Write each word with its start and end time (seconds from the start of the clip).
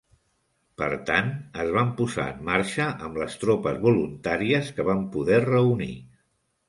Per 0.81 0.87
tant, 1.09 1.27
es 1.63 1.69
van 1.75 1.91
posar 1.99 2.25
en 2.35 2.41
marxa 2.49 2.87
amb 3.09 3.21
les 3.25 3.37
tropes 3.43 3.77
voluntàries 3.87 4.73
que 4.79 4.87
van 4.93 5.05
poder 5.17 5.43
reunir. 5.49 5.93